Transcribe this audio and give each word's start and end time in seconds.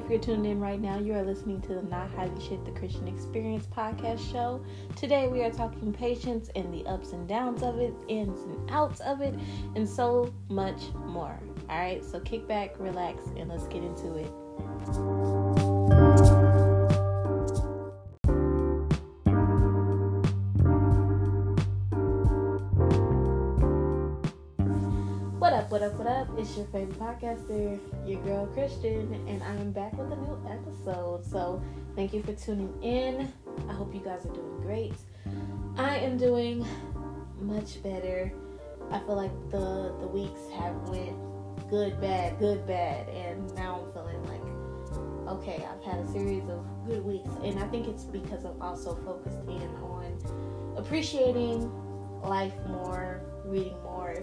if 0.00 0.10
you're 0.10 0.18
tuned 0.18 0.46
in 0.46 0.60
right 0.60 0.80
now, 0.80 0.98
you 0.98 1.12
are 1.14 1.22
listening 1.22 1.60
to 1.62 1.74
the 1.74 1.82
Not 1.82 2.10
Hiding 2.12 2.40
Shit, 2.40 2.64
the 2.64 2.70
Christian 2.72 3.06
Experience 3.06 3.66
podcast 3.66 4.20
show. 4.32 4.64
Today 4.96 5.28
we 5.28 5.42
are 5.42 5.50
talking 5.50 5.92
patience 5.92 6.50
and 6.56 6.72
the 6.72 6.86
ups 6.86 7.12
and 7.12 7.28
downs 7.28 7.62
of 7.62 7.78
it, 7.78 7.94
ins 8.08 8.40
and 8.42 8.70
outs 8.70 9.00
of 9.00 9.20
it, 9.20 9.34
and 9.76 9.88
so 9.88 10.32
much 10.48 10.80
more. 11.06 11.38
All 11.68 11.78
right, 11.78 12.04
so 12.04 12.20
kick 12.20 12.48
back, 12.48 12.74
relax, 12.78 13.24
and 13.36 13.48
let's 13.48 13.66
get 13.68 13.82
into 13.82 14.16
it. 14.16 15.39
What 25.80 25.92
up, 25.92 25.98
what 25.98 26.08
up. 26.08 26.28
It's 26.38 26.58
your 26.58 26.66
favorite 26.66 27.00
podcaster, 27.00 27.80
your 28.06 28.20
girl 28.20 28.44
Christian, 28.48 29.14
and 29.26 29.42
I 29.42 29.54
am 29.54 29.72
back 29.72 29.96
with 29.96 30.12
a 30.12 30.16
new 30.16 30.38
episode. 30.46 31.24
So, 31.24 31.62
thank 31.96 32.12
you 32.12 32.22
for 32.22 32.34
tuning 32.34 32.70
in. 32.82 33.32
I 33.66 33.72
hope 33.72 33.94
you 33.94 34.00
guys 34.00 34.26
are 34.26 34.34
doing 34.34 34.60
great. 34.60 34.92
I 35.78 35.96
am 35.96 36.18
doing 36.18 36.66
much 37.40 37.82
better. 37.82 38.30
I 38.90 38.98
feel 38.98 39.16
like 39.16 39.32
the 39.50 39.96
the 40.00 40.06
weeks 40.06 40.40
have 40.54 40.74
went 40.90 41.16
good, 41.70 41.98
bad, 41.98 42.38
good, 42.38 42.66
bad, 42.66 43.08
and 43.08 43.50
now 43.54 43.80
I'm 43.82 43.92
feeling 43.94 44.22
like 44.24 45.38
okay, 45.38 45.64
I've 45.64 45.82
had 45.82 46.04
a 46.04 46.08
series 46.12 46.46
of 46.50 46.62
good 46.86 47.02
weeks, 47.02 47.32
and 47.42 47.58
I 47.58 47.66
think 47.68 47.88
it's 47.88 48.04
because 48.04 48.44
I'm 48.44 48.60
also 48.60 48.96
focused 48.96 49.48
in 49.48 49.70
on 49.80 50.74
appreciating 50.76 51.72
life 52.22 52.52
more, 52.68 53.22
reading 53.46 53.82
more 53.82 54.14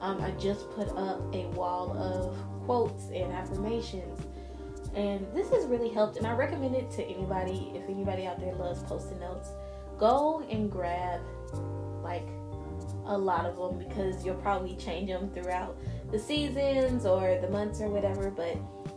um, 0.00 0.22
I 0.22 0.30
just 0.32 0.70
put 0.70 0.88
up 0.90 1.34
a 1.34 1.46
wall 1.48 1.96
of 1.96 2.36
quotes 2.64 3.06
and 3.06 3.32
affirmations. 3.32 4.20
And 4.94 5.26
this 5.34 5.50
has 5.50 5.66
really 5.66 5.90
helped, 5.90 6.16
and 6.16 6.26
I 6.26 6.32
recommend 6.32 6.74
it 6.74 6.90
to 6.92 7.04
anybody. 7.04 7.72
If 7.74 7.88
anybody 7.88 8.26
out 8.26 8.40
there 8.40 8.54
loves 8.54 8.82
post-it 8.82 9.20
notes, 9.20 9.50
go 9.98 10.44
and 10.50 10.70
grab 10.70 11.20
like 12.02 12.26
a 13.06 13.16
lot 13.16 13.44
of 13.44 13.56
them 13.56 13.78
because 13.86 14.24
you'll 14.24 14.36
probably 14.36 14.76
change 14.76 15.08
them 15.08 15.30
throughout 15.30 15.76
the 16.10 16.18
seasons 16.18 17.04
or 17.04 17.38
the 17.40 17.48
months 17.48 17.80
or 17.80 17.88
whatever. 17.88 18.30
But 18.30 18.56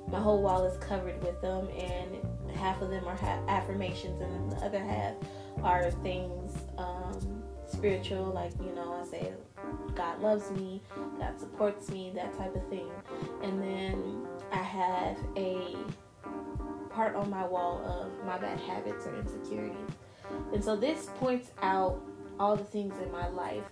my 0.09 0.19
whole 0.19 0.41
wall 0.41 0.65
is 0.65 0.77
covered 0.77 1.21
with 1.23 1.41
them, 1.41 1.67
and 1.69 2.55
half 2.55 2.81
of 2.81 2.89
them 2.89 3.05
are 3.07 3.15
ha- 3.15 3.43
affirmations, 3.47 4.21
and 4.21 4.51
the 4.51 4.57
other 4.57 4.79
half 4.79 5.15
are 5.63 5.91
things 5.91 6.53
um, 6.77 7.43
spiritual, 7.67 8.25
like 8.25 8.51
you 8.59 8.73
know, 8.73 8.93
I 9.01 9.05
say 9.05 9.33
God 9.95 10.21
loves 10.21 10.51
me, 10.51 10.81
God 11.19 11.39
supports 11.39 11.89
me, 11.89 12.11
that 12.15 12.37
type 12.37 12.55
of 12.55 12.67
thing. 12.69 12.89
And 13.43 13.61
then 13.61 14.25
I 14.51 14.57
have 14.57 15.17
a 15.35 15.75
part 16.89 17.15
on 17.15 17.29
my 17.29 17.45
wall 17.45 17.83
of 17.85 18.25
my 18.25 18.37
bad 18.37 18.59
habits 18.59 19.05
or 19.05 19.15
insecurities. 19.19 19.77
And 20.53 20.63
so 20.63 20.75
this 20.75 21.09
points 21.19 21.51
out 21.61 22.01
all 22.39 22.55
the 22.55 22.63
things 22.63 22.93
in 23.03 23.11
my 23.11 23.27
life 23.29 23.63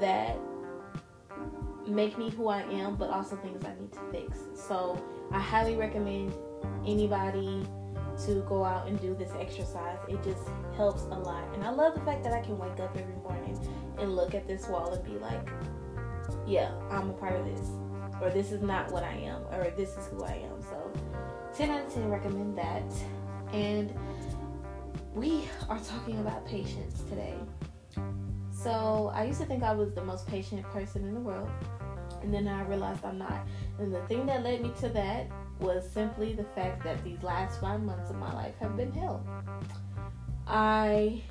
that 0.00 0.38
make 1.86 2.16
me 2.16 2.30
who 2.30 2.48
I 2.48 2.62
am, 2.62 2.96
but 2.96 3.10
also 3.10 3.36
things 3.36 3.64
I 3.64 3.74
need 3.80 3.92
to 3.92 4.00
fix. 4.10 4.38
So 4.54 5.02
I 5.30 5.38
highly 5.38 5.76
recommend 5.76 6.32
anybody 6.86 7.66
to 8.26 8.44
go 8.48 8.64
out 8.64 8.86
and 8.86 9.00
do 9.00 9.14
this 9.14 9.30
exercise. 9.38 9.98
It 10.08 10.22
just 10.22 10.48
helps 10.76 11.02
a 11.02 11.18
lot. 11.18 11.52
And 11.54 11.64
I 11.64 11.70
love 11.70 11.94
the 11.94 12.00
fact 12.00 12.22
that 12.24 12.32
I 12.32 12.40
can 12.40 12.58
wake 12.58 12.78
up 12.80 12.96
every 12.96 13.16
morning 13.16 13.58
and 13.98 14.14
look 14.14 14.34
at 14.34 14.46
this 14.46 14.68
wall 14.68 14.92
and 14.92 15.04
be 15.04 15.18
like, 15.18 15.48
yeah, 16.46 16.72
I'm 16.90 17.10
a 17.10 17.12
part 17.14 17.34
of 17.34 17.44
this. 17.46 17.68
Or 18.20 18.30
this 18.30 18.52
is 18.52 18.62
not 18.62 18.90
what 18.92 19.02
I 19.02 19.14
am. 19.14 19.42
Or 19.52 19.72
this 19.76 19.90
is 19.90 20.06
who 20.08 20.24
I 20.24 20.44
am. 20.50 20.62
So 20.62 20.92
10 21.54 21.70
out 21.70 21.86
of 21.86 21.94
10 21.94 22.08
recommend 22.08 22.56
that. 22.56 22.84
And 23.52 23.94
we 25.14 25.44
are 25.68 25.78
talking 25.80 26.18
about 26.20 26.46
patience 26.46 27.02
today. 27.08 27.34
So 28.50 29.12
I 29.14 29.24
used 29.24 29.40
to 29.40 29.46
think 29.46 29.62
I 29.62 29.72
was 29.72 29.92
the 29.92 30.04
most 30.04 30.26
patient 30.26 30.62
person 30.70 31.04
in 31.06 31.14
the 31.14 31.20
world. 31.20 31.48
And 32.22 32.32
then 32.32 32.48
I 32.48 32.62
realized 32.62 33.04
I'm 33.04 33.18
not. 33.18 33.46
And 33.78 33.94
the 33.94 34.00
thing 34.06 34.26
that 34.26 34.42
led 34.42 34.62
me 34.62 34.72
to 34.80 34.88
that 34.90 35.28
was 35.60 35.88
simply 35.88 36.34
the 36.34 36.44
fact 36.54 36.82
that 36.84 37.02
these 37.04 37.22
last 37.22 37.60
five 37.60 37.82
months 37.82 38.10
of 38.10 38.16
my 38.16 38.32
life 38.34 38.54
have 38.60 38.76
been 38.76 38.92
hell. 38.92 39.24
I 40.46 41.22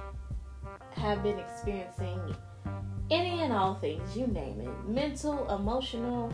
have 0.92 1.22
been 1.24 1.40
experiencing 1.40 2.20
any 3.12 3.42
and 3.42 3.54
all 3.54 3.76
things, 3.76 4.18
you 4.18 4.28
name 4.28 4.62
it 4.62 4.90
mental, 4.90 5.50
emotional, 5.54 6.32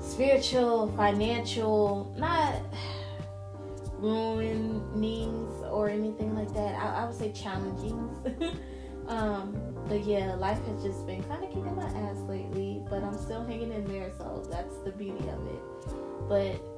spiritual, 0.00 0.92
financial, 0.96 2.14
not 2.18 2.60
ruinings 4.00 5.62
or 5.70 5.88
anything 5.88 6.34
like 6.34 6.52
that. 6.54 6.74
I, 6.74 7.02
I 7.02 7.06
would 7.06 7.16
say 7.16 7.32
challenging. 7.32 8.10
um, 9.06 9.56
but 9.88 10.04
yeah, 10.04 10.34
life 10.34 10.64
has 10.66 10.82
just 10.82 11.06
been 11.06 11.22
kind 11.24 11.44
of 11.44 11.50
kicking 11.50 11.76
my 11.76 11.84
ass 11.84 12.18
lately, 12.28 12.82
but 12.88 13.02
I'm 13.04 13.18
still 13.18 13.44
hanging 13.44 13.72
in 13.72 13.84
there, 13.86 14.10
so 14.18 14.46
that's 14.50 14.76
the 14.78 14.90
beauty 14.90 15.28
of 15.28 15.46
it. 15.46 15.62
But 16.28 16.71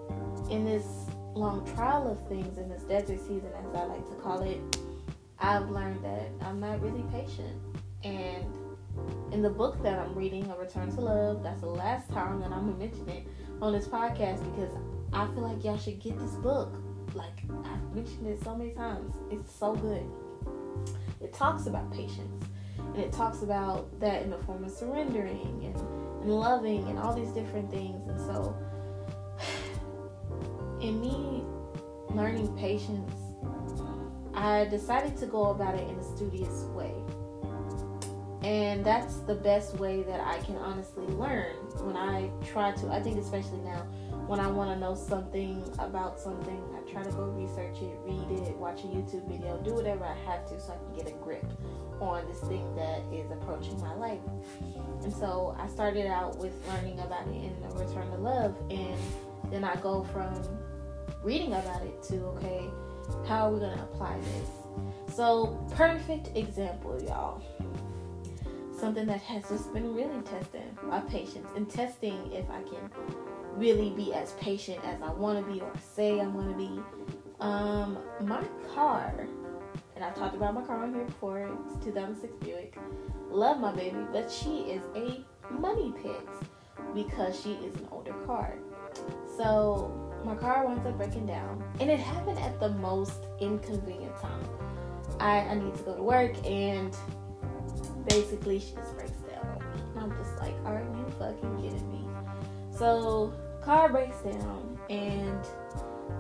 in 0.51 0.65
this 0.65 0.87
long 1.35 1.67
trial 1.75 2.11
of 2.11 2.27
things, 2.29 2.59
in 2.59 2.69
this 2.69 2.83
desert 2.83 3.21
season, 3.21 3.51
as 3.59 3.75
I 3.75 3.85
like 3.85 4.09
to 4.09 4.15
call 4.17 4.43
it, 4.43 4.61
I've 5.39 5.71
learned 5.71 6.05
that 6.05 6.31
I'm 6.43 6.61
not 6.61 6.81
really 6.81 7.05
patient. 7.11 7.61
And 8.05 8.45
in 9.33 9.43
the 9.43 9.51
book 9.51 9.83
that 9.83 9.99
I'm 9.99 10.15
reading, 10.15 10.51
A 10.51 10.57
Return 10.57 10.95
to 10.95 11.01
Love, 11.01 11.43
that's 11.43 11.61
the 11.61 11.69
last 11.69 12.11
time 12.11 12.41
that 12.41 12.53
I'm 12.53 12.67
gonna 12.67 12.79
mention 12.79 13.09
it 13.09 13.27
on 13.61 13.73
this 13.73 13.87
podcast 13.87 14.45
because 14.55 14.73
I 15.13 15.27
feel 15.29 15.43
like 15.43 15.65
y'all 15.65 15.79
should 15.79 16.01
get 16.01 16.19
this 16.19 16.35
book. 16.37 16.75
Like 17.15 17.43
I've 17.65 17.95
mentioned 17.95 18.27
it 18.27 18.43
so 18.43 18.55
many 18.55 18.71
times. 18.71 19.15
It's 19.31 19.53
so 19.53 19.75
good. 19.75 20.05
It 21.21 21.33
talks 21.33 21.67
about 21.67 21.93
patience. 21.93 22.45
And 22.79 22.99
it 22.99 23.13
talks 23.13 23.43
about 23.43 23.99
that 24.01 24.23
in 24.23 24.31
the 24.31 24.39
form 24.39 24.65
of 24.65 24.71
surrendering 24.71 25.63
and, 25.65 25.77
and 26.23 26.31
loving 26.31 26.87
and 26.89 26.99
all 26.99 27.15
these 27.15 27.31
different 27.31 27.71
things. 27.71 28.09
And 28.09 28.21
so 28.21 28.57
in 30.85 31.01
me 31.01 31.43
learning 32.11 32.55
patience, 32.57 33.13
I 34.35 34.67
decided 34.67 35.17
to 35.19 35.27
go 35.27 35.47
about 35.47 35.75
it 35.75 35.89
in 35.89 35.97
a 35.97 36.05
studious 36.17 36.65
way. 36.75 36.93
And 38.43 38.85
that's 38.85 39.17
the 39.21 39.37
best 39.37 39.79
way 39.79 40.03
that 40.03 40.21
I 40.21 40.39
can 40.41 40.57
honestly 40.57 41.07
learn 41.07 41.55
when 41.81 41.97
I 41.97 42.31
try 42.45 42.73
to. 42.73 42.89
I 42.89 43.01
think, 43.01 43.19
especially 43.19 43.61
now, 43.61 43.87
when 44.27 44.39
I 44.39 44.49
want 44.49 44.71
to 44.71 44.77
know 44.79 44.95
something 44.95 45.65
about 45.79 46.21
something, 46.21 46.63
I 46.77 46.91
try 46.91 47.03
to 47.03 47.11
go 47.13 47.25
research 47.25 47.81
it, 47.81 47.97
read 48.05 48.47
it, 48.47 48.55
watch 48.57 48.85
a 48.85 48.89
YouTube 48.89 49.27
video, 49.31 49.57
do 49.65 49.75
whatever 49.75 50.05
I 50.05 50.17
have 50.31 50.47
to 50.51 50.61
so 50.61 50.75
I 50.75 50.77
can 50.77 50.95
get 50.95 51.09
a 51.09 51.17
grip 51.25 51.47
on 52.01 52.27
this 52.29 52.41
thing 52.41 52.75
that 52.77 53.01
is 53.15 53.31
approaching 53.31 53.81
my 53.81 53.95
life. 53.95 54.21
And 55.03 55.13
so 55.13 55.57
I 55.59 55.67
started 55.69 56.07
out 56.07 56.37
with 56.37 56.53
learning 56.69 57.01
about 57.01 57.27
it 57.29 57.35
in 57.35 57.55
Return 57.71 58.11
to 58.11 58.19
Love, 58.19 58.55
and 58.71 58.99
then 59.51 59.65
I 59.65 59.77
go 59.77 60.05
from 60.05 60.35
reading 61.25 61.55
about 61.55 61.83
it 61.83 62.03
to 62.05 62.17
okay, 62.27 62.71
how 63.27 63.49
are 63.49 63.53
we 63.53 63.61
gonna 63.61 63.89
apply 63.93 64.19
this? 64.21 65.15
So 65.15 65.67
perfect 65.73 66.37
example, 66.37 67.03
y'all. 67.03 67.43
Something 68.79 69.07
that 69.07 69.23
has 69.23 69.49
just 69.49 69.73
been 69.73 69.95
really 69.95 70.21
testing 70.23 70.77
my 70.83 71.01
patience 71.01 71.49
and 71.57 71.71
testing 71.71 72.31
if 72.33 72.49
I 72.51 72.63
can 72.63 72.91
really 73.57 73.91
be 73.91 74.13
as 74.13 74.33
patient 74.33 74.81
as 74.85 75.01
I 75.01 75.13
want 75.13 75.45
to 75.45 75.53
be 75.53 75.61
or 75.61 75.73
say 75.79 76.21
I'm 76.21 76.33
going 76.33 76.49
to 76.49 76.59
be. 76.59 76.81
Um, 77.41 77.99
my 78.21 78.43
car, 78.75 79.27
and 79.95 80.05
I've 80.05 80.15
talked 80.15 80.35
about 80.35 80.55
my 80.55 80.63
car 80.63 80.83
on 80.83 80.93
here 80.93 81.05
before. 81.05 81.49
It's 81.67 81.85
2006 81.85 82.35
Buick. 82.45 82.77
Love 83.31 83.61
my 83.61 83.73
baby, 83.73 83.99
but 84.13 84.31
she 84.31 84.63
is 84.63 84.83
a 84.97 85.25
money 85.53 85.95
pit 86.03 86.29
because 86.95 87.41
she 87.41 87.53
is 87.53 87.75
an 87.77 87.89
older 87.91 88.15
car. 88.27 88.59
So 89.37 90.04
my 90.25 90.35
car 90.35 90.67
winds 90.67 90.87
up 90.87 90.97
breaking 90.97 91.27
down, 91.27 91.63
and 91.81 91.91
it 91.91 92.01
happened 92.01 92.39
at 92.39 92.59
the 92.59 92.71
most 92.71 93.27
inconvenient 93.41 94.17
time. 94.21 94.45
I, 95.21 95.41
I 95.41 95.55
need 95.55 95.75
to 95.75 95.83
go 95.83 95.97
to 95.97 96.03
work, 96.03 96.35
and 96.45 96.97
basically 98.09 98.59
she 98.59 98.75
just 98.75 98.97
breaks 98.97 99.13
down 99.13 99.63
And 99.95 100.05
I'm 100.05 100.11
just 100.19 100.37
like, 100.39 100.55
are 100.65 100.81
you 100.81 101.07
fucking 101.19 101.63
kidding 101.63 101.93
me? 101.93 102.09
So 102.77 103.33
car 103.63 103.91
breaks 103.91 104.21
down, 104.23 104.79
and 104.91 105.47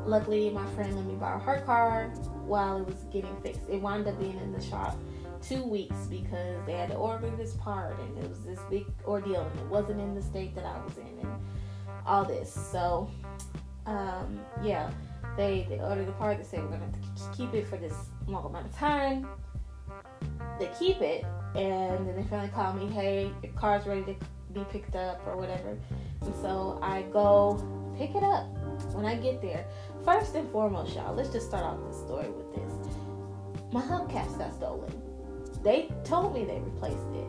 luckily 0.04 0.50
my 0.50 0.66
friend 0.74 0.94
let 0.96 1.04
me 1.06 1.14
borrow 1.14 1.38
her 1.40 1.60
car 1.62 2.08
while 2.46 2.78
it 2.78 2.86
was 2.86 3.04
getting 3.12 3.34
fixed. 3.42 3.62
It 3.70 3.80
wound 3.80 4.06
up 4.06 4.18
being 4.20 4.38
in 4.38 4.52
the 4.52 4.62
shop 4.62 4.98
two 5.42 5.62
weeks 5.64 6.06
because 6.06 6.64
they 6.66 6.72
had 6.72 6.90
to 6.90 6.96
order 6.96 7.30
this 7.36 7.54
part, 7.54 7.98
and 7.98 8.18
it 8.18 8.28
was 8.28 8.40
this 8.40 8.60
big 8.70 8.86
ordeal, 9.06 9.42
and 9.42 9.60
it 9.60 9.66
wasn't 9.66 10.00
in 10.00 10.14
the 10.14 10.22
state 10.22 10.54
that 10.54 10.64
I 10.64 10.82
was 10.84 10.96
in, 10.98 11.18
and 11.20 11.32
all 12.06 12.24
this. 12.24 12.52
So 12.52 13.10
um, 13.86 14.40
yeah, 14.62 14.90
they 15.36 15.66
they 15.68 15.78
ordered 15.80 16.06
the 16.06 16.12
part. 16.12 16.38
They 16.38 16.44
say 16.44 16.58
we're 16.58 16.68
gonna 16.68 16.92
keep 17.36 17.54
it 17.54 17.66
for 17.66 17.76
this 17.76 17.94
long 18.26 18.44
amount 18.46 18.66
of 18.66 18.76
time. 18.76 19.26
They 20.58 20.70
keep 20.78 21.00
it, 21.00 21.24
and 21.54 22.06
then 22.06 22.16
they 22.16 22.24
finally 22.24 22.48
call 22.48 22.72
me, 22.72 22.86
hey, 22.86 23.30
your 23.42 23.52
car's 23.52 23.86
ready 23.86 24.04
to 24.04 24.16
be 24.52 24.64
picked 24.70 24.96
up 24.96 25.20
or 25.26 25.36
whatever. 25.36 25.76
And 26.22 26.34
so 26.36 26.78
I 26.82 27.02
go 27.12 27.58
pick 27.96 28.14
it 28.14 28.22
up, 28.22 28.46
when 28.92 29.04
I 29.04 29.16
get 29.16 29.40
there, 29.40 29.64
first 30.04 30.34
and 30.34 30.50
foremost, 30.50 30.94
y'all, 30.94 31.14
let's 31.14 31.30
just 31.30 31.46
start 31.46 31.64
off 31.64 31.78
the 31.84 31.92
story 31.92 32.28
with 32.28 32.54
this. 32.54 32.72
My 33.72 33.80
hubcaps 33.80 34.38
got 34.38 34.54
stolen. 34.54 34.92
They 35.62 35.90
told 36.04 36.34
me 36.34 36.44
they 36.44 36.60
replaced 36.60 36.96
it. 37.14 37.26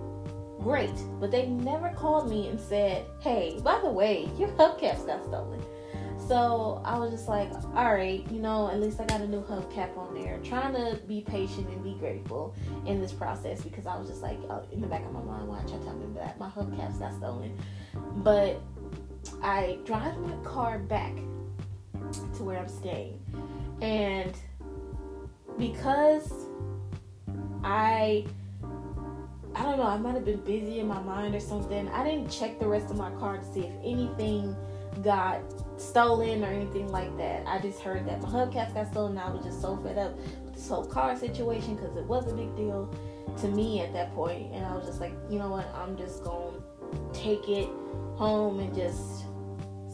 Great, 0.60 0.96
but 1.20 1.32
they 1.32 1.48
never 1.48 1.90
called 1.90 2.30
me 2.30 2.48
and 2.48 2.60
said, 2.60 3.06
hey, 3.22 3.60
by 3.64 3.80
the 3.84 3.90
way, 3.90 4.30
your 4.38 4.50
hubcaps 4.50 5.06
got 5.06 5.24
stolen. 5.24 5.64
So 6.28 6.82
I 6.84 6.98
was 6.98 7.12
just 7.12 7.28
like, 7.28 7.52
all 7.76 7.94
right, 7.94 8.26
you 8.32 8.40
know, 8.40 8.70
at 8.70 8.80
least 8.82 9.00
I 9.00 9.06
got 9.06 9.22
a 9.22 9.28
new 9.28 9.42
hubcap 9.44 9.96
on 9.96 10.16
there. 10.16 10.40
Trying 10.44 10.74
to 10.74 11.00
be 11.08 11.22
patient 11.22 11.70
and 11.70 11.84
be 11.84 11.94
grateful 12.00 12.56
in 12.88 13.00
this 13.00 13.12
process 13.12 13.62
because 13.62 13.86
I 13.86 13.96
was 13.96 14.08
just 14.10 14.24
like, 14.24 14.40
uh, 14.50 14.62
in 14.72 14.82
the 14.82 14.88
back 14.88 15.06
of 15.06 15.12
my 15.12 15.22
mind, 15.22 15.48
watch, 15.48 15.68
I 15.68 15.84
tell 15.84 15.96
me 15.96 16.08
that 16.16 16.40
my 16.40 16.50
hubcaps 16.50 17.00
got 17.00 17.14
stolen. 17.14 17.56
But 18.18 18.60
I 19.44 19.78
drive 19.86 20.18
my 20.18 20.36
car 20.38 20.80
back 20.80 21.16
to 22.38 22.44
where 22.44 22.58
I'm 22.58 22.70
staying. 22.70 23.20
And 23.82 24.36
because 25.60 26.32
I 27.64 28.26
I 29.56 29.64
don't 29.64 29.78
know, 29.78 29.88
I 29.88 29.98
might 29.98 30.16
have 30.16 30.26
been 30.26 30.42
busy 30.42 30.80
in 30.80 30.88
my 30.88 31.02
mind 31.02 31.34
or 31.34 31.40
something. 31.40 31.88
I 31.90 32.04
didn't 32.04 32.30
check 32.30 32.60
the 32.60 32.68
rest 32.68 32.90
of 32.90 32.98
my 32.98 33.10
car 33.12 33.38
to 33.38 33.54
see 33.54 33.62
if 33.62 33.74
anything 33.84 34.54
got 35.02 35.42
stolen 35.78 36.44
or 36.44 36.48
anything 36.48 36.92
like 36.92 37.16
that. 37.18 37.44
I 37.48 37.60
just 37.60 37.80
heard 37.80 38.08
that 38.08 38.22
my 38.22 38.30
hubcaps 38.30 38.74
got 38.74 38.92
stolen. 38.92 39.18
I 39.18 39.30
was 39.30 39.44
just 39.46 39.62
so 39.62 39.78
fed 39.78 39.98
up 39.98 40.16
with 40.18 40.54
this 40.56 40.68
whole 40.68 40.86
car 40.86 41.16
situation 41.16 41.76
because 41.76 41.96
it 41.98 42.06
was 42.06 42.32
a 42.32 42.36
big 42.36 42.56
deal 42.56 42.94
to 43.38 43.48
me 43.50 43.82
at 43.82 43.94
that 43.94 44.14
point. 44.14 44.52
And 44.54 44.66
I 44.66 44.76
was 44.76 44.86
just 44.86 45.02
like, 45.02 45.14
you 45.30 45.40
know 45.40 45.50
what? 45.50 45.68
I'm 45.76 45.98
just 45.98 46.24
to 46.24 46.64
take 47.14 47.50
it 47.50 47.70
home 48.16 48.60
and 48.60 48.74
just 48.74 49.26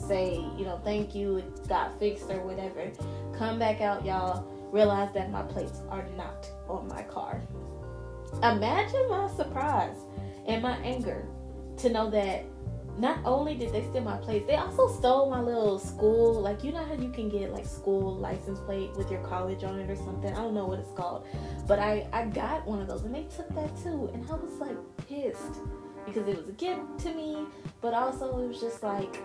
say, 0.08 0.36
you 0.58 0.66
know, 0.66 0.80
thank 0.84 1.16
you. 1.16 1.38
It 1.38 1.68
got 1.68 1.98
fixed 2.00 2.30
or 2.30 2.42
whatever. 2.42 2.92
Come 3.38 3.60
back 3.60 3.82
out, 3.82 4.06
y'all. 4.06 4.46
Realize 4.72 5.14
that 5.14 5.32
my 5.32 5.42
plates 5.42 5.82
are 5.90 6.06
not 6.16 6.50
on 6.70 6.88
my 6.88 7.04
car. 7.04 7.42
Imagine 8.44 9.10
my 9.10 9.30
surprise 9.36 9.98
and 10.48 10.62
my 10.62 10.78
anger 10.78 11.28
to 11.78 11.90
know 11.90 12.10
that 12.10 12.46
not 12.98 13.20
only 13.26 13.56
did 13.56 13.72
they 13.72 13.82
steal 13.84 14.02
my 14.02 14.18
plates, 14.18 14.46
they 14.48 14.56
also 14.56 14.88
stole 14.88 15.30
my 15.30 15.42
little 15.42 15.80
school. 15.80 16.40
Like 16.40 16.64
you 16.64 16.72
know 16.72 16.84
how 16.84 16.94
you 16.94 17.10
can 17.10 17.30
get 17.30 17.52
like 17.52 17.66
school 17.66 18.16
license 18.18 18.60
plate 18.60 18.92
with 18.96 19.10
your 19.10 19.22
college 19.22 19.64
on 19.64 19.80
it 19.80 19.90
or 19.90 19.96
something. 19.96 20.32
I 20.32 20.36
don't 20.36 20.54
know 20.54 20.66
what 20.66 20.80
it's 20.80 20.92
called, 20.92 21.26
but 21.68 21.80
I 21.80 22.08
I 22.14 22.26
got 22.26 22.66
one 22.66 22.82
of 22.82 22.88
those 22.88 23.04
and 23.04 23.14
they 23.14 23.24
took 23.24 23.50
that 23.56 23.76
too, 23.82 24.10
and 24.14 24.30
I 24.30 24.36
was 24.36 24.54
like 24.60 24.78
pissed 25.08 25.62
because 26.06 26.28
it 26.28 26.38
was 26.38 26.50
a 26.50 26.54
gift 26.54 27.00
to 27.00 27.14
me, 27.14 27.46
but 27.82 27.94
also 27.94 28.40
it 28.40 28.48
was 28.48 28.60
just 28.60 28.84
like. 28.84 29.22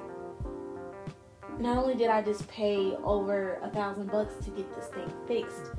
Not 1.58 1.78
only 1.78 1.94
did 1.94 2.10
I 2.10 2.20
just 2.20 2.46
pay 2.48 2.94
over 3.02 3.58
a 3.62 3.70
thousand 3.70 4.10
bucks 4.12 4.44
to 4.44 4.50
get 4.50 4.74
this 4.74 4.88
thing 4.88 5.10
fixed, 5.26 5.70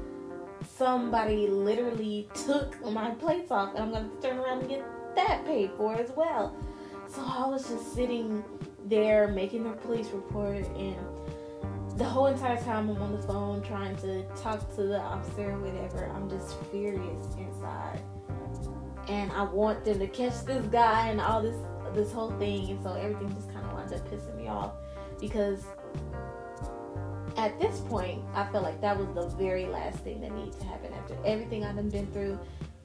somebody 0.76 1.48
literally 1.48 2.28
took 2.34 2.84
my 2.92 3.12
plates 3.12 3.52
off, 3.52 3.76
and 3.76 3.84
I'm 3.84 3.92
gonna 3.92 4.10
turn 4.20 4.40
around 4.40 4.62
and 4.62 4.70
get 4.70 4.84
that 5.16 5.46
paid 5.46 5.70
for 5.78 5.94
as 5.96 6.12
well. 6.16 6.56
So 7.10 7.24
I 7.26 7.48
was 7.48 7.68
just 7.68 7.94
sitting 7.94 8.44
there 8.86 9.28
making 9.30 9.64
the 9.64 9.72
police 9.72 10.10
report, 10.10 10.66
and 10.76 10.98
the 11.98 12.04
whole 12.04 12.28
entire 12.28 12.58
time 12.58 12.90
I'm 12.90 13.02
on 13.02 13.16
the 13.16 13.22
phone 13.24 13.62
trying 13.62 13.96
to 13.98 14.24
talk 14.42 14.74
to 14.76 14.84
the 14.84 15.00
officer 15.00 15.52
or 15.52 15.60
whatever, 15.60 16.12
I'm 16.14 16.30
just 16.30 16.62
furious 16.66 17.36
inside. 17.38 18.02
And 19.08 19.32
I 19.32 19.44
want 19.44 19.86
them 19.86 20.00
to 20.00 20.08
catch 20.08 20.44
this 20.46 20.66
guy 20.68 21.08
and 21.08 21.22
all 21.22 21.42
this 21.42 21.58
this 21.96 22.12
whole 22.12 22.32
thing, 22.32 22.70
and 22.70 22.84
so 22.84 22.94
everything 22.94 23.34
just 23.34 23.52
kind 23.54 23.66
of 23.66 23.74
wound 23.74 23.94
up 23.94 24.08
pissing 24.12 24.36
me 24.36 24.48
off 24.48 24.74
because 25.20 25.64
at 27.38 27.60
this 27.60 27.80
point, 27.82 28.22
I 28.34 28.46
felt 28.52 28.64
like 28.64 28.82
that 28.82 28.98
was 28.98 29.08
the 29.14 29.36
very 29.38 29.66
last 29.66 30.00
thing 30.00 30.22
that 30.22 30.34
needed 30.34 30.60
to 30.60 30.66
happen 30.66 30.92
after 30.94 31.16
everything 31.24 31.64
I've 31.64 31.76
been 31.76 32.08
through. 32.08 32.38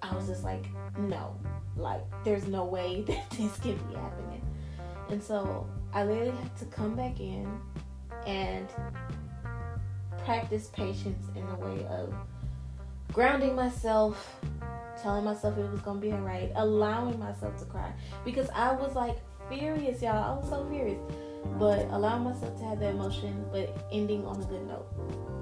I 0.02 0.14
was 0.14 0.26
just 0.26 0.44
like, 0.44 0.66
no, 0.98 1.34
like 1.82 2.00
there's 2.24 2.46
no 2.46 2.64
way 2.64 3.02
that 3.06 3.30
this 3.30 3.56
can 3.58 3.76
be 3.88 3.94
happening. 3.94 4.44
And 5.10 5.22
so 5.22 5.66
I 5.92 6.04
literally 6.04 6.30
had 6.30 6.56
to 6.58 6.64
come 6.66 6.94
back 6.94 7.20
in 7.20 7.46
and 8.26 8.68
practice 10.24 10.68
patience 10.68 11.26
in 11.34 11.46
the 11.46 11.56
way 11.56 11.84
of 11.86 12.14
grounding 13.12 13.54
myself, 13.54 14.40
telling 15.00 15.24
myself 15.24 15.58
it 15.58 15.70
was 15.70 15.80
gonna 15.80 16.00
be 16.00 16.12
alright, 16.12 16.52
allowing 16.54 17.18
myself 17.18 17.56
to 17.58 17.64
cry 17.64 17.92
because 18.24 18.48
I 18.54 18.72
was 18.72 18.94
like 18.94 19.18
furious, 19.50 20.00
y'all. 20.00 20.22
I 20.22 20.38
was 20.38 20.48
so 20.48 20.66
furious, 20.70 21.00
but 21.58 21.86
allowing 21.90 22.24
myself 22.24 22.56
to 22.58 22.64
have 22.64 22.80
that 22.80 22.94
emotion, 22.94 23.44
but 23.52 23.86
ending 23.92 24.24
on 24.24 24.40
a 24.40 24.44
good 24.46 24.66
note. 24.66 24.86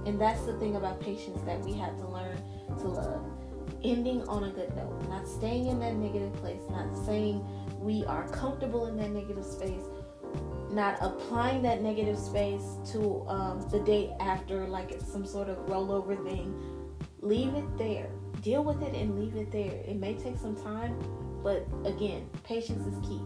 And 0.07 0.21
that's 0.21 0.43
the 0.43 0.59
thing 0.59 0.77
about 0.77 1.01
patience 1.01 1.41
that 1.43 1.61
we 1.61 1.75
have 1.75 1.97
to 1.99 2.09
learn 2.09 2.37
to 2.79 2.89
love 2.89 3.40
ending 3.85 4.23
on 4.29 4.45
a 4.45 4.51
good 4.51 4.75
note, 4.77 5.09
not 5.09 5.27
staying 5.27 5.67
in 5.67 5.79
that 5.81 5.95
negative 5.95 6.33
place, 6.35 6.63
not 6.71 6.97
saying 7.05 7.45
we 7.79 8.05
are 8.05 8.29
comfortable 8.29 8.87
in 8.87 8.97
that 8.97 9.11
negative 9.11 9.45
space, 9.45 9.83
not 10.71 10.99
applying 11.01 11.63
that 11.63 11.83
negative 11.83 12.19
space 12.19 12.77
to 12.93 13.25
um, 13.29 13.67
the 13.71 13.81
day 13.81 14.15
after 14.21 14.67
like 14.67 14.93
it's 14.93 15.11
some 15.11 15.25
sort 15.27 15.49
of 15.49 15.57
rollover 15.67 16.23
thing. 16.25 16.55
Leave 17.21 17.55
it 17.55 17.79
there. 17.79 18.11
Deal 18.43 18.65
with 18.65 18.83
it 18.83 18.95
and 18.95 19.19
leave 19.19 19.37
it 19.37 19.51
there. 19.51 19.83
It 19.87 19.97
may 19.97 20.15
take 20.15 20.39
some 20.39 20.57
time, 20.57 20.97
but 21.43 21.67
again, 21.85 22.29
patience 22.45 22.87
is 22.87 23.07
key. 23.07 23.21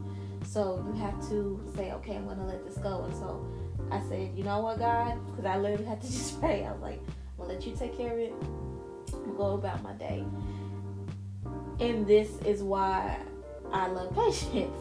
So 0.46 0.84
you 0.86 1.00
have 1.00 1.20
to 1.28 1.60
say, 1.76 1.92
okay, 1.92 2.16
I'm 2.16 2.24
going 2.24 2.38
to 2.38 2.44
let 2.44 2.64
this 2.64 2.76
go. 2.78 3.04
And 3.04 3.14
so 3.14 3.46
I 3.90 4.00
said, 4.08 4.32
you 4.36 4.44
know 4.44 4.60
what, 4.60 4.78
God? 4.78 5.18
Because 5.26 5.44
I 5.44 5.56
literally 5.56 5.84
had 5.84 6.00
to 6.00 6.06
just 6.12 6.40
pray. 6.40 6.64
I 6.64 6.72
was 6.72 6.82
like, 6.82 7.00
I'm 7.38 7.46
going 7.46 7.50
to 7.50 7.54
let 7.54 7.66
you 7.66 7.76
take 7.76 7.96
care 7.96 8.12
of 8.12 8.18
it 8.18 8.32
go 9.32 9.54
about 9.54 9.82
my 9.82 9.92
day. 9.92 10.24
And 11.80 12.06
this 12.06 12.30
is 12.44 12.62
why 12.62 13.18
I 13.72 13.88
love 13.88 14.14
patience. 14.14 14.76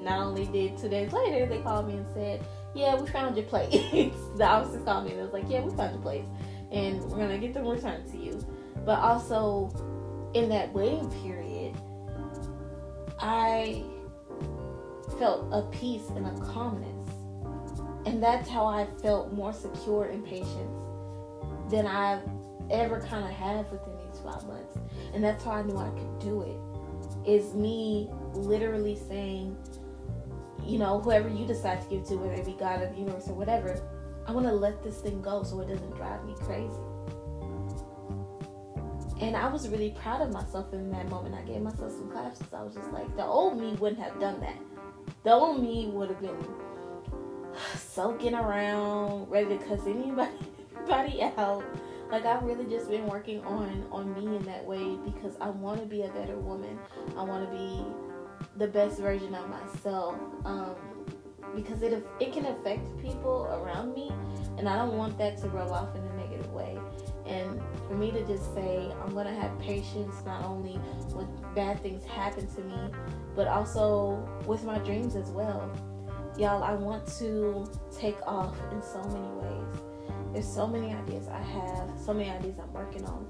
Not 0.00 0.20
only 0.20 0.46
did 0.46 0.78
two 0.78 0.88
days 0.88 1.12
later 1.12 1.46
they 1.46 1.60
called 1.60 1.88
me 1.88 1.94
and 1.94 2.06
said, 2.14 2.44
Yeah, 2.74 3.00
we 3.00 3.06
found 3.08 3.36
your 3.36 3.46
plates. 3.46 3.76
the 4.36 4.44
officers 4.44 4.82
called 4.84 5.04
me 5.04 5.12
and 5.12 5.20
was 5.20 5.32
like, 5.32 5.44
Yeah, 5.48 5.60
we 5.60 5.74
found 5.76 5.94
your 5.94 6.02
plates. 6.02 6.28
And 6.72 7.02
we're 7.04 7.18
gonna 7.18 7.38
get 7.38 7.52
them 7.52 7.66
returned 7.66 8.10
to 8.12 8.16
you. 8.16 8.44
But 8.84 8.98
also 9.00 9.70
in 10.34 10.48
that 10.48 10.72
waiting 10.72 11.10
period, 11.22 11.76
I 13.18 13.84
felt 15.18 15.46
a 15.52 15.62
peace 15.76 16.08
and 16.16 16.26
a 16.26 16.44
calmness. 16.46 16.96
And 18.06 18.22
that's 18.22 18.48
how 18.48 18.64
I 18.64 18.86
felt 19.02 19.32
more 19.32 19.52
secure 19.52 20.06
in 20.06 20.22
patient 20.22 20.70
than 21.70 21.86
I've 21.86 22.22
ever 22.70 23.00
kind 23.00 23.24
of 23.24 23.30
have 23.30 23.70
within 23.70 23.94
these 23.98 24.20
five 24.20 24.44
months. 24.46 24.78
And 25.14 25.22
that's 25.22 25.44
how 25.44 25.52
I 25.52 25.62
knew 25.62 25.76
I 25.76 25.90
could 25.90 26.18
do 26.18 26.42
it. 26.42 27.28
Is 27.28 27.54
me 27.54 28.08
literally 28.32 28.96
saying, 29.08 29.56
you 30.64 30.78
know, 30.78 31.00
whoever 31.00 31.28
you 31.28 31.46
decide 31.46 31.80
to 31.82 31.88
give 31.88 32.04
to, 32.06 32.16
whether 32.16 32.34
it 32.34 32.46
be 32.46 32.52
God 32.52 32.82
or 32.82 32.88
the 32.88 32.98
universe 32.98 33.28
or 33.28 33.34
whatever, 33.34 33.80
I 34.26 34.32
want 34.32 34.46
to 34.46 34.52
let 34.52 34.82
this 34.82 34.98
thing 35.00 35.20
go 35.20 35.42
so 35.42 35.60
it 35.60 35.68
doesn't 35.68 35.96
drive 35.96 36.24
me 36.24 36.34
crazy. 36.40 36.74
And 39.20 39.36
I 39.36 39.48
was 39.48 39.68
really 39.68 39.90
proud 39.90 40.22
of 40.22 40.32
myself 40.32 40.72
in 40.72 40.90
that 40.92 41.08
moment. 41.10 41.34
I 41.34 41.42
gave 41.42 41.60
myself 41.60 41.92
some 41.92 42.10
claps 42.10 42.40
I 42.54 42.62
was 42.62 42.74
just 42.74 42.90
like, 42.90 43.14
the 43.16 43.24
old 43.24 43.60
me 43.60 43.74
wouldn't 43.74 44.00
have 44.00 44.18
done 44.18 44.40
that. 44.40 44.56
The 45.24 45.32
old 45.32 45.62
me 45.62 45.90
would 45.92 46.08
have 46.08 46.20
been 46.20 46.38
soaking 47.76 48.34
around, 48.34 49.28
ready 49.28 49.58
to 49.58 49.64
cuss 49.64 49.80
anybody, 49.86 50.30
anybody 50.78 51.22
out 51.36 51.64
like 52.10 52.26
I've 52.26 52.42
really 52.42 52.64
just 52.64 52.88
been 52.88 53.06
working 53.06 53.44
on 53.44 53.86
on 53.90 54.12
me 54.14 54.36
in 54.36 54.42
that 54.44 54.64
way 54.64 54.96
because 55.04 55.36
I 55.40 55.50
want 55.50 55.80
to 55.80 55.86
be 55.86 56.02
a 56.02 56.08
better 56.08 56.36
woman. 56.36 56.78
I 57.16 57.22
want 57.22 57.48
to 57.48 57.56
be 57.56 57.84
the 58.56 58.66
best 58.66 58.98
version 59.00 59.34
of 59.34 59.48
myself. 59.48 60.16
Um, 60.44 60.74
because 61.54 61.82
it 61.82 62.06
it 62.20 62.32
can 62.32 62.46
affect 62.46 62.98
people 63.00 63.48
around 63.50 63.94
me, 63.94 64.10
and 64.58 64.68
I 64.68 64.76
don't 64.76 64.96
want 64.96 65.18
that 65.18 65.38
to 65.38 65.48
rub 65.48 65.70
off 65.70 65.94
in 65.96 66.02
a 66.02 66.16
negative 66.16 66.52
way. 66.52 66.78
And 67.26 67.60
for 67.86 67.94
me 67.94 68.10
to 68.12 68.26
just 68.26 68.54
say 68.54 68.92
I'm 69.02 69.14
gonna 69.14 69.34
have 69.34 69.58
patience 69.58 70.14
not 70.24 70.44
only 70.44 70.74
when 71.12 71.28
bad 71.54 71.80
things 71.82 72.04
happen 72.04 72.46
to 72.54 72.60
me, 72.62 72.90
but 73.34 73.46
also 73.46 74.28
with 74.46 74.64
my 74.64 74.78
dreams 74.78 75.16
as 75.16 75.30
well. 75.30 75.70
Y'all, 76.38 76.62
I 76.62 76.74
want 76.74 77.06
to 77.18 77.66
take 77.96 78.16
off 78.26 78.56
in 78.72 78.80
so 78.82 79.02
many 79.02 79.28
ways. 79.28 79.89
There's 80.32 80.46
so 80.46 80.66
many 80.66 80.94
ideas 80.94 81.28
I 81.28 81.40
have, 81.40 81.90
so 81.98 82.14
many 82.14 82.30
ideas 82.30 82.56
I'm 82.62 82.72
working 82.72 83.04
on, 83.04 83.26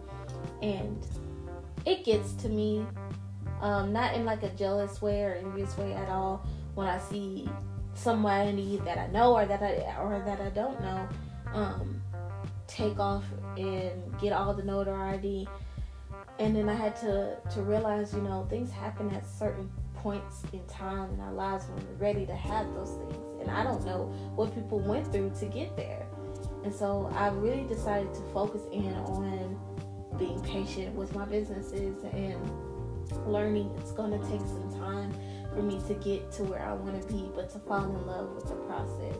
and 0.62 1.06
it 1.86 2.04
gets 2.04 2.34
to 2.34 2.48
me, 2.48 2.86
um, 3.60 3.92
not 3.92 4.14
in 4.14 4.24
like 4.24 4.42
a 4.42 4.50
jealous 4.50 5.00
way 5.00 5.22
or 5.22 5.34
envious 5.34 5.76
way 5.78 5.94
at 5.94 6.08
all. 6.08 6.46
When 6.74 6.86
I 6.86 6.98
see 6.98 7.48
somebody 7.94 8.80
that 8.84 8.98
I 8.98 9.06
know 9.08 9.34
or 9.34 9.46
that 9.46 9.62
I 9.62 9.96
or 10.00 10.22
that 10.24 10.40
I 10.40 10.50
don't 10.50 10.80
know, 10.80 11.08
um, 11.52 12.02
take 12.66 12.98
off 12.98 13.24
and 13.56 14.18
get 14.20 14.32
all 14.32 14.54
the 14.54 14.62
notoriety, 14.62 15.48
and 16.38 16.54
then 16.54 16.68
I 16.68 16.74
had 16.74 16.96
to 16.96 17.36
to 17.54 17.62
realize, 17.62 18.12
you 18.12 18.20
know, 18.20 18.46
things 18.50 18.70
happen 18.70 19.10
at 19.10 19.26
certain 19.26 19.70
points 19.94 20.42
in 20.52 20.64
time 20.66 21.12
in 21.12 21.20
our 21.20 21.32
lives 21.32 21.66
when 21.66 21.86
we're 21.86 22.06
ready 22.06 22.26
to 22.26 22.34
have 22.34 22.72
those 22.74 22.90
things. 22.90 23.16
And 23.40 23.50
I 23.50 23.62
don't 23.64 23.84
know 23.84 24.12
what 24.34 24.54
people 24.54 24.78
went 24.78 25.10
through 25.12 25.32
to 25.40 25.46
get 25.46 25.76
there. 25.76 26.06
And 26.64 26.74
so 26.74 27.10
I 27.14 27.28
really 27.28 27.64
decided 27.64 28.12
to 28.14 28.20
focus 28.32 28.62
in 28.72 28.92
on 28.94 29.58
being 30.18 30.40
patient 30.42 30.94
with 30.94 31.14
my 31.14 31.24
businesses 31.24 32.02
and 32.12 32.36
learning 33.26 33.70
it's 33.78 33.92
going 33.92 34.10
to 34.10 34.18
take 34.28 34.40
some 34.40 34.70
time 34.78 35.12
for 35.54 35.62
me 35.62 35.80
to 35.88 35.94
get 35.94 36.30
to 36.32 36.44
where 36.44 36.60
I 36.60 36.74
want 36.74 37.00
to 37.00 37.08
be, 37.08 37.30
but 37.34 37.50
to 37.50 37.58
fall 37.60 37.84
in 37.84 38.06
love 38.06 38.30
with 38.34 38.46
the 38.46 38.54
process. 38.54 39.16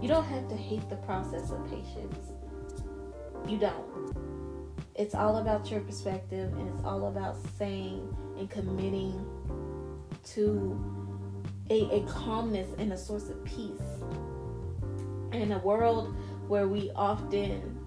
You 0.00 0.08
don't 0.08 0.24
have 0.24 0.48
to 0.48 0.56
hate 0.56 0.88
the 0.88 0.96
process 0.96 1.50
of 1.50 1.64
patience. 1.68 2.32
You 3.46 3.58
don't. 3.58 4.16
It's 4.94 5.14
all 5.14 5.38
about 5.38 5.70
your 5.70 5.80
perspective 5.80 6.52
and 6.54 6.68
it's 6.68 6.84
all 6.84 7.08
about 7.08 7.36
saying 7.58 8.16
and 8.38 8.48
committing 8.48 9.26
to 10.34 10.80
a, 11.68 11.96
a 11.96 12.06
calmness 12.06 12.68
and 12.78 12.92
a 12.92 12.96
source 12.96 13.28
of 13.28 13.44
peace. 13.44 13.82
In 15.32 15.52
a 15.52 15.58
world 15.58 16.14
where 16.48 16.68
we 16.68 16.90
often 16.94 17.78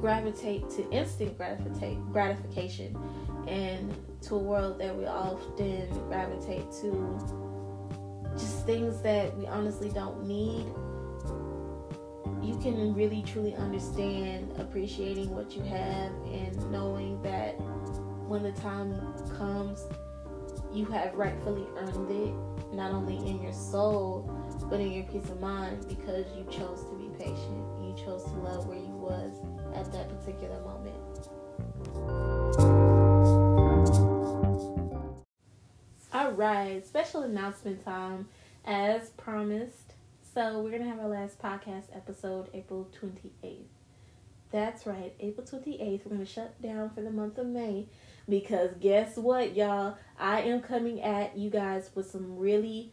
gravitate 0.00 0.68
to 0.70 0.88
instant 0.90 1.36
gratification 1.36 2.96
and 3.46 3.94
to 4.22 4.34
a 4.34 4.38
world 4.38 4.78
that 4.78 4.96
we 4.96 5.06
often 5.06 5.88
gravitate 6.08 6.70
to 6.72 7.18
just 8.38 8.64
things 8.66 9.00
that 9.02 9.36
we 9.36 9.46
honestly 9.46 9.90
don't 9.90 10.26
need. 10.26 10.66
You 12.42 12.58
can 12.62 12.94
really 12.94 13.22
truly 13.22 13.54
understand 13.54 14.52
appreciating 14.58 15.30
what 15.34 15.52
you 15.52 15.62
have 15.62 16.12
and 16.26 16.70
knowing 16.70 17.20
that 17.22 17.52
when 18.28 18.42
the 18.42 18.52
time 18.52 19.14
comes 19.36 19.84
you 20.72 20.84
have 20.86 21.14
rightfully 21.14 21.66
earned 21.78 22.10
it 22.10 22.74
not 22.74 22.92
only 22.92 23.16
in 23.28 23.42
your 23.42 23.52
soul 23.52 24.30
but 24.70 24.80
in 24.80 24.92
your 24.92 25.04
peace 25.04 25.28
of 25.28 25.40
mind 25.40 25.86
because 25.88 26.24
you 26.36 26.44
chose 26.50 26.84
to 26.84 26.94
be 26.96 27.08
patient 27.18 27.64
you 27.82 27.94
chose 27.96 28.24
to 28.24 28.30
love 28.38 28.66
where 28.66 28.78
you 28.78 28.96
was 28.96 29.36
at 29.74 29.92
that 29.92 30.08
particular 30.08 30.60
moment 30.60 30.96
all 36.12 36.32
right 36.32 36.86
special 36.86 37.22
announcement 37.22 37.84
time 37.84 38.28
as 38.64 39.10
promised 39.10 39.94
so 40.32 40.60
we're 40.60 40.70
gonna 40.70 40.88
have 40.88 41.00
our 41.00 41.08
last 41.08 41.42
podcast 41.42 41.86
episode 41.92 42.50
April 42.54 42.88
28th. 43.02 43.64
That's 44.52 44.86
right, 44.86 45.12
April 45.18 45.44
28th. 45.44 46.04
We're 46.04 46.12
gonna 46.12 46.24
shut 46.24 46.62
down 46.62 46.90
for 46.90 47.02
the 47.02 47.10
month 47.10 47.36
of 47.38 47.48
May 47.48 47.88
because 48.28 48.70
guess 48.80 49.16
what, 49.16 49.56
y'all? 49.56 49.96
I 50.20 50.42
am 50.42 50.60
coming 50.60 51.02
at 51.02 51.36
you 51.36 51.50
guys 51.50 51.90
with 51.96 52.08
some 52.08 52.38
really, 52.38 52.92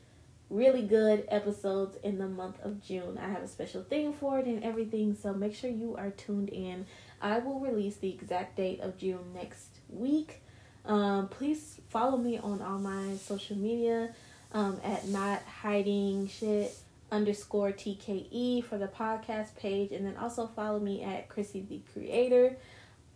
really 0.49 0.81
good 0.81 1.25
episodes 1.29 1.97
in 2.03 2.17
the 2.17 2.27
month 2.27 2.57
of 2.63 2.81
June. 2.81 3.17
I 3.17 3.29
have 3.29 3.43
a 3.43 3.47
special 3.47 3.83
thing 3.83 4.13
for 4.13 4.39
it 4.39 4.45
and 4.45 4.63
everything, 4.63 5.15
so 5.15 5.33
make 5.33 5.53
sure 5.53 5.69
you 5.69 5.95
are 5.97 6.11
tuned 6.11 6.49
in. 6.49 6.85
I 7.21 7.39
will 7.39 7.59
release 7.59 7.97
the 7.97 8.09
exact 8.09 8.55
date 8.55 8.79
of 8.81 8.97
June 8.97 9.33
next 9.33 9.79
week. 9.89 10.41
Um, 10.85 11.27
please 11.27 11.81
follow 11.89 12.17
me 12.17 12.37
on 12.37 12.61
all 12.61 12.79
my 12.79 13.17
social 13.17 13.57
media 13.57 14.13
um, 14.53 14.79
at 14.83 15.07
not 15.07 15.41
hiding 15.43 16.27
shit 16.29 16.73
underscore 17.11 17.71
TKE 17.71 18.63
for 18.63 18.77
the 18.77 18.87
podcast 18.87 19.55
page, 19.57 19.91
and 19.91 20.05
then 20.05 20.15
also 20.17 20.47
follow 20.47 20.79
me 20.79 21.03
at 21.03 21.27
Chrissy 21.27 21.65
the 21.67 21.81
Creator. 21.91 22.57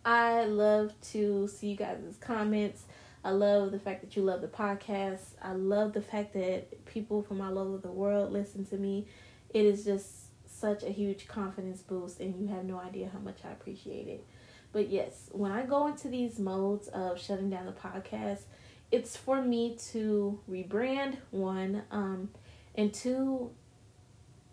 I 0.04 0.46
love 0.46 0.94
to 1.12 1.48
see 1.48 1.68
you 1.68 1.76
guys' 1.78 2.18
comments. 2.20 2.84
I 3.24 3.32
love 3.32 3.72
the 3.72 3.80
fact 3.80 4.02
that 4.02 4.16
you 4.16 4.24
love 4.24 4.42
the 4.42 4.48
podcast. 4.48 5.36
I 5.42 5.54
love 5.54 5.94
the 5.94 6.02
fact 6.02 6.34
that 6.34 6.86
people 6.86 7.22
from 7.22 7.42
all 7.42 7.60
over 7.60 7.78
the 7.78 7.92
world 7.92 8.32
listen 8.32 8.66
to 8.68 8.78
me. 8.78 9.08
It 9.52 9.66
is 9.66 9.86
just 9.86 10.10
such 10.48 10.84
a 10.84 10.90
huge 10.90 11.28
confidence 11.28 11.82
boost, 11.82 12.20
and 12.20 12.40
you 12.40 12.48
have 12.48 12.66
no 12.66 12.80
idea 12.80 13.10
how 13.12 13.20
much 13.20 13.40
I 13.46 13.52
appreciate 13.52 14.08
it. 14.08 14.26
But 14.72 14.90
yes, 14.90 15.30
when 15.32 15.52
I 15.52 15.64
go 15.64 15.88
into 15.88 16.08
these 16.08 16.40
modes 16.40 16.88
of 16.88 17.20
shutting 17.20 17.50
down 17.50 17.66
the 17.66 17.74
podcast, 17.74 18.44
it's 18.92 19.16
for 19.16 19.42
me 19.42 19.78
to 19.92 20.40
rebrand 20.50 21.18
one, 21.32 21.84
um, 21.92 22.30
and 22.76 22.94
two, 22.94 23.52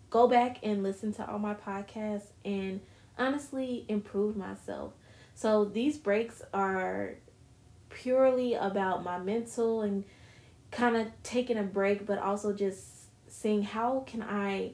go 0.09 0.27
back 0.27 0.59
and 0.63 0.83
listen 0.83 1.13
to 1.13 1.29
all 1.29 1.39
my 1.39 1.53
podcasts 1.53 2.27
and 2.43 2.81
honestly 3.17 3.85
improve 3.87 4.35
myself. 4.35 4.93
So 5.35 5.65
these 5.65 5.97
breaks 5.97 6.41
are 6.53 7.15
purely 7.89 8.53
about 8.53 9.03
my 9.03 9.17
mental 9.17 9.81
and 9.81 10.03
kind 10.71 10.95
of 10.95 11.07
taking 11.23 11.57
a 11.57 11.63
break, 11.63 12.05
but 12.05 12.19
also 12.19 12.53
just 12.53 12.85
seeing 13.27 13.63
how 13.63 14.01
can 14.01 14.21
I 14.21 14.73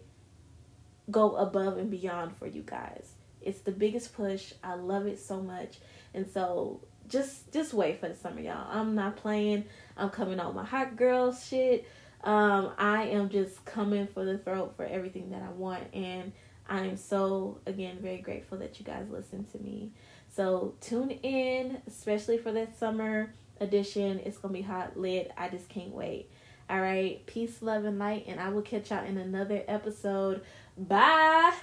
go 1.12 1.36
above 1.36 1.78
and 1.78 1.90
beyond 1.90 2.36
for 2.36 2.48
you 2.48 2.64
guys. 2.64 3.12
It's 3.42 3.60
the 3.60 3.72
biggest 3.72 4.14
push. 4.14 4.54
I 4.64 4.76
love 4.76 5.06
it 5.06 5.20
so 5.20 5.40
much. 5.40 5.78
And 6.14 6.30
so 6.30 6.82
just 7.08 7.52
just 7.52 7.74
wait 7.74 8.00
for 8.00 8.10
the 8.10 8.16
summer, 8.16 8.42
y'all. 8.42 8.68
I'm 8.70 8.96
not 8.96 9.18
playing. 9.18 9.66
I'm 9.96 10.10
coming 10.10 10.40
on 10.40 10.56
my 10.56 10.66
hot 10.66 10.96
girl 10.96 11.34
shit. 11.34 11.88
Um, 12.24 12.72
I 12.78 13.04
am 13.10 13.30
just 13.30 13.64
coming 13.66 14.08
for 14.08 14.26
the 14.26 14.40
throat 14.40 14.74
for 14.76 14.86
everything 14.86 15.30
that 15.30 15.44
I 15.44 15.50
want, 15.50 15.84
and 15.94 16.32
I 16.68 16.86
am 16.86 16.98
so 16.98 17.60
again 17.68 18.00
very 18.02 18.18
grateful 18.18 18.58
that 18.60 18.80
you 18.80 18.86
guys 18.86 19.06
listen 19.10 19.46
to 19.52 19.60
me. 19.60 19.92
So 20.36 20.76
tune 20.82 21.12
in, 21.12 21.82
especially 21.88 22.38
for 22.38 22.52
this 22.52 22.70
summer 22.78 23.34
edition. 23.62 24.20
It's 24.26 24.38
gonna 24.38 24.54
be 24.54 24.62
hot 24.62 25.00
lit. 25.00 25.32
I 25.38 25.48
just 25.48 25.70
can't 25.70 25.92
wait. 25.92 26.30
All 26.70 26.82
right, 26.82 27.26
peace, 27.26 27.62
love, 27.62 27.86
and 27.86 28.00
light, 28.00 28.26
and 28.28 28.40
I 28.40 28.50
will 28.50 28.64
catch 28.64 28.92
y'all 28.92 29.06
in 29.06 29.18
another 29.18 29.64
episode. 29.68 30.42
Bye. 30.78 31.54